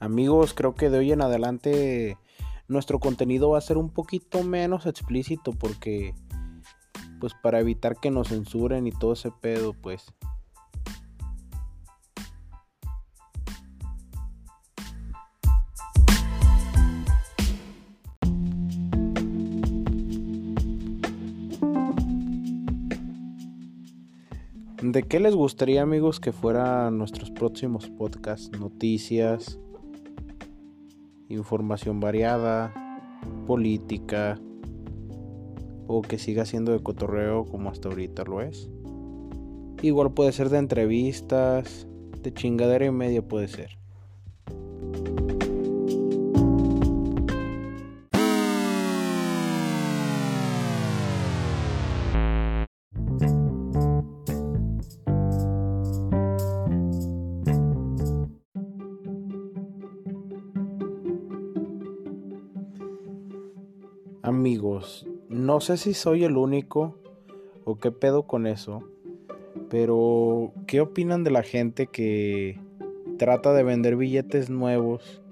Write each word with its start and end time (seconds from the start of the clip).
Amigos, 0.00 0.54
creo 0.54 0.74
que 0.74 0.88
de 0.88 0.96
hoy 0.96 1.12
en 1.12 1.20
adelante 1.20 2.16
nuestro 2.68 3.00
contenido 3.00 3.50
va 3.50 3.58
a 3.58 3.60
ser 3.60 3.76
un 3.76 3.90
poquito 3.90 4.42
menos 4.42 4.86
explícito 4.86 5.52
porque 5.52 6.14
pues 7.20 7.34
para 7.34 7.60
evitar 7.60 8.00
que 8.00 8.10
nos 8.10 8.28
censuren 8.28 8.86
y 8.86 8.92
todo 8.92 9.12
ese 9.12 9.30
pedo, 9.30 9.74
pues 9.74 10.06
¿De 24.82 25.02
qué 25.02 25.20
les 25.20 25.34
gustaría 25.34 25.82
amigos 25.82 26.20
que 26.20 26.32
fueran 26.32 26.96
nuestros 26.96 27.30
próximos 27.30 27.90
podcasts? 27.90 28.58
Noticias, 28.58 29.58
información 31.30 32.00
variada, 32.00 32.74
política, 33.46 34.38
o 35.86 36.02
que 36.02 36.18
siga 36.18 36.44
siendo 36.44 36.72
de 36.72 36.82
cotorreo 36.82 37.44
como 37.46 37.70
hasta 37.70 37.88
ahorita 37.88 38.24
lo 38.24 38.42
es. 38.42 38.68
Igual 39.82 40.12
puede 40.12 40.32
ser 40.32 40.50
de 40.50 40.58
entrevistas, 40.58 41.88
de 42.22 42.32
chingadera 42.32 42.84
y 42.84 42.90
media 42.90 43.26
puede 43.26 43.48
ser. 43.48 43.79
Amigos, 64.22 65.06
no 65.30 65.60
sé 65.60 65.78
si 65.78 65.94
soy 65.94 66.24
el 66.24 66.36
único 66.36 66.94
o 67.64 67.78
qué 67.78 67.90
pedo 67.90 68.24
con 68.24 68.46
eso, 68.46 68.82
pero 69.70 70.52
¿qué 70.66 70.82
opinan 70.82 71.24
de 71.24 71.30
la 71.30 71.42
gente 71.42 71.86
que 71.86 72.60
trata 73.16 73.54
de 73.54 73.62
vender 73.62 73.96
billetes 73.96 74.50
nuevos? 74.50 75.22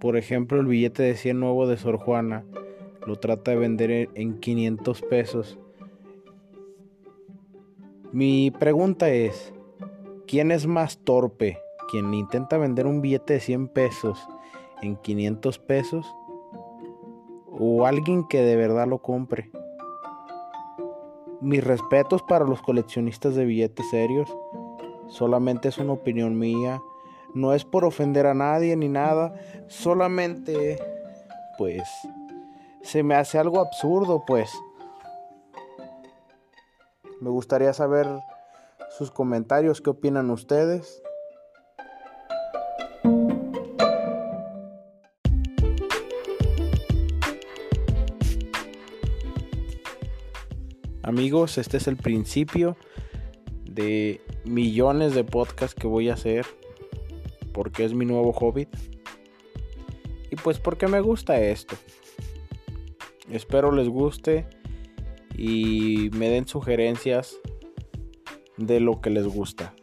Por 0.00 0.16
ejemplo, 0.16 0.58
el 0.58 0.66
billete 0.66 1.02
de 1.02 1.16
100 1.16 1.38
nuevo 1.38 1.66
de 1.66 1.76
Sor 1.76 1.98
Juana 1.98 2.46
lo 3.06 3.16
trata 3.16 3.50
de 3.50 3.58
vender 3.58 4.08
en 4.14 4.40
500 4.40 5.02
pesos. 5.02 5.58
Mi 8.10 8.50
pregunta 8.52 9.10
es, 9.10 9.52
¿quién 10.26 10.50
es 10.50 10.66
más 10.66 10.96
torpe? 10.96 11.58
¿Quien 11.90 12.14
intenta 12.14 12.56
vender 12.56 12.86
un 12.86 13.02
billete 13.02 13.34
de 13.34 13.40
100 13.40 13.68
pesos 13.68 14.26
en 14.80 14.96
500 14.96 15.58
pesos? 15.58 16.06
O 17.58 17.86
alguien 17.86 18.26
que 18.26 18.42
de 18.42 18.56
verdad 18.56 18.86
lo 18.86 18.98
compre. 18.98 19.50
Mis 21.40 21.62
respetos 21.62 22.22
para 22.22 22.44
los 22.44 22.62
coleccionistas 22.62 23.34
de 23.34 23.44
billetes 23.44 23.88
serios. 23.90 24.34
Solamente 25.08 25.68
es 25.68 25.78
una 25.78 25.92
opinión 25.92 26.38
mía. 26.38 26.80
No 27.34 27.52
es 27.52 27.64
por 27.64 27.84
ofender 27.84 28.26
a 28.26 28.34
nadie 28.34 28.76
ni 28.76 28.88
nada. 28.88 29.34
Solamente, 29.68 30.78
pues, 31.58 31.82
se 32.82 33.02
me 33.02 33.14
hace 33.14 33.38
algo 33.38 33.60
absurdo, 33.60 34.24
pues. 34.26 34.52
Me 37.20 37.30
gustaría 37.30 37.72
saber 37.72 38.08
sus 38.96 39.10
comentarios. 39.10 39.80
¿Qué 39.80 39.90
opinan 39.90 40.30
ustedes? 40.30 41.02
Amigos, 51.04 51.58
este 51.58 51.76
es 51.76 51.86
el 51.86 51.98
principio 51.98 52.78
de 53.66 54.22
millones 54.46 55.14
de 55.14 55.22
podcasts 55.22 55.78
que 55.78 55.86
voy 55.86 56.08
a 56.08 56.14
hacer 56.14 56.46
porque 57.52 57.84
es 57.84 57.92
mi 57.92 58.06
nuevo 58.06 58.32
hobby. 58.32 58.68
Y 60.30 60.36
pues 60.36 60.58
porque 60.58 60.86
me 60.86 61.02
gusta 61.02 61.38
esto. 61.38 61.76
Espero 63.30 63.70
les 63.70 63.86
guste 63.86 64.46
y 65.36 66.08
me 66.14 66.30
den 66.30 66.48
sugerencias 66.48 67.36
de 68.56 68.80
lo 68.80 69.02
que 69.02 69.10
les 69.10 69.26
gusta. 69.26 69.74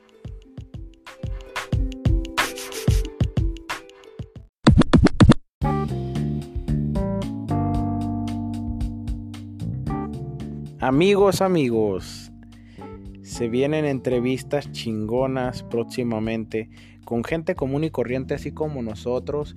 Amigos, 10.83 11.43
amigos, 11.43 12.31
se 13.21 13.49
vienen 13.49 13.85
entrevistas 13.85 14.71
chingonas 14.71 15.61
próximamente 15.61 16.71
con 17.05 17.23
gente 17.23 17.53
común 17.53 17.83
y 17.83 17.91
corriente 17.91 18.33
así 18.33 18.51
como 18.51 18.81
nosotros, 18.81 19.55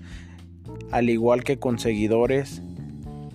al 0.91 1.09
igual 1.09 1.43
que 1.43 1.59
con 1.59 1.79
seguidores. 1.79 2.61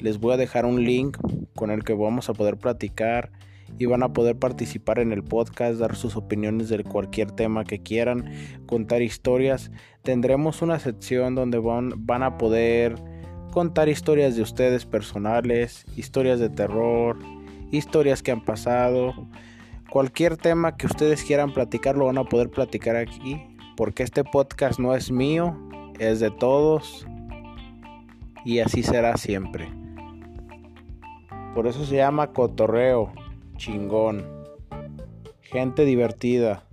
Les 0.02 0.20
voy 0.20 0.34
a 0.34 0.38
dejar 0.38 0.68
un 0.68 0.84
link 0.84 1.18
con 1.56 1.72
el 1.72 1.84
que 1.84 1.94
vamos 1.96 2.30
a 2.30 2.36
poder 2.36 2.58
platicar 2.58 3.32
y 3.80 3.88
van 3.88 4.04
a 4.04 4.14
poder 4.14 4.38
participar 4.38 5.00
en 5.00 5.12
el 5.12 5.24
podcast, 5.24 5.80
dar 5.80 5.96
sus 5.96 6.16
opiniones 6.16 6.70
de 6.70 6.84
cualquier 6.84 7.32
tema 7.32 7.64
que 7.64 7.82
quieran, 7.82 8.32
contar 8.68 9.02
historias. 9.02 9.72
Tendremos 10.04 10.62
una 10.62 10.78
sección 10.78 11.34
donde 11.34 11.58
van, 11.58 12.06
van 12.06 12.22
a 12.22 12.38
poder 12.38 13.02
contar 13.52 13.90
historias 13.90 14.36
de 14.36 14.44
ustedes 14.44 14.86
personales, 14.86 15.86
historias 15.96 16.40
de 16.40 16.50
terror, 16.50 17.18
historias 17.72 18.24
que 18.24 18.32
han 18.32 18.44
pasado, 18.44 19.14
cualquier 19.90 20.38
tema 20.38 20.78
que 20.78 20.86
ustedes 20.86 21.24
quieran 21.24 21.54
platicar 21.54 21.98
lo 21.98 22.06
van 22.06 22.18
a 22.18 22.24
poder 22.24 22.50
platicar 22.50 22.96
aquí, 22.96 23.42
porque 23.76 24.04
este 24.04 24.24
podcast 24.24 24.80
no 24.80 24.96
es 24.96 25.12
mío, 25.12 25.56
es 26.00 26.20
de 26.20 26.32
todos 26.32 27.08
y 28.46 28.60
así 28.60 28.84
será 28.84 29.18
siempre. 29.18 29.70
Por 31.56 31.68
eso 31.68 31.86
se 31.86 31.98
llama 31.98 32.32
cotorreo, 32.32 33.12
chingón, 33.58 34.26
gente 35.42 35.84
divertida. 35.86 36.69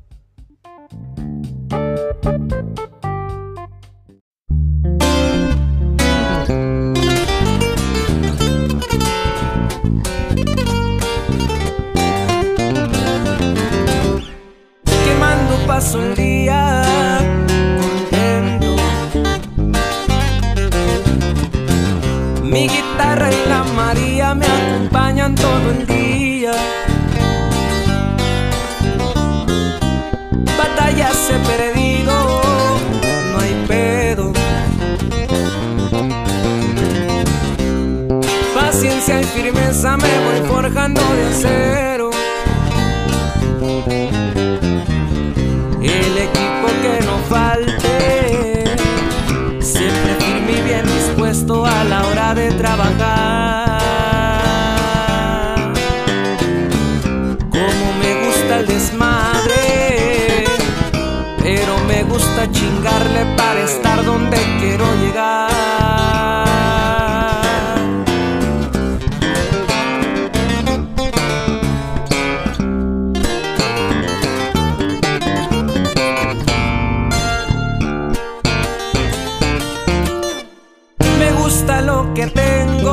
Contento. 17.80 18.76
Mi 22.42 22.68
guitarra 22.68 23.30
y 23.32 23.48
la 23.48 23.64
María 23.64 24.34
me 24.34 24.46
acompañan 24.46 25.34
todo 25.34 25.70
el 25.70 25.86
día. 25.86 26.52
Batallas 30.58 31.30
he 31.30 31.38
perdido, 31.50 32.14
no 33.32 33.38
hay 33.40 33.64
pedo. 33.66 34.32
Paciencia 38.54 39.20
y 39.20 39.24
firmeza 39.24 39.96
me 39.96 40.08
voy 40.24 40.48
forjando 40.48 41.00
de 41.00 41.26
acero. 41.26 42.25
Desmadre, 58.96 60.44
pero 61.42 61.78
me 61.86 62.02
gusta 62.04 62.50
chingarle 62.50 63.26
para 63.36 63.60
estar 63.60 64.04
donde 64.04 64.38
quiero 64.58 64.86
llegar. 64.96 65.56
que 82.14 82.26
tengo, 82.28 82.85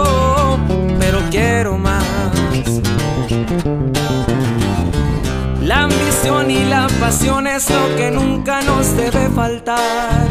y 6.49 6.65
la 6.65 6.87
pasión 6.99 7.47
es 7.47 7.69
lo 7.69 7.95
que 7.95 8.11
nunca 8.11 8.61
nos 8.61 8.95
debe 8.97 9.29
faltar. 9.29 10.27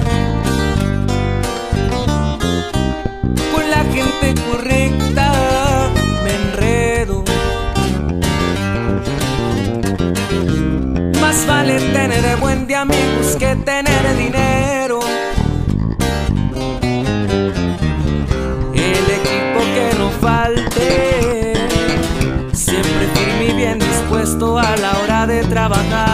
Con 3.52 3.70
la 3.70 3.84
gente 3.84 4.34
correcta 4.48 5.32
me 6.24 6.34
enredo. 6.34 7.24
Más 11.20 11.46
vale 11.46 11.80
tener 11.80 12.36
buen 12.36 12.66
de 12.66 12.76
amigos 12.76 13.36
que 13.38 13.56
tener 13.56 14.16
dinero. 14.16 15.00
El 18.74 19.04
equipo 19.20 19.60
que 19.74 19.98
no 19.98 20.10
falta. 20.20 20.71
Trabajar. 25.52 26.11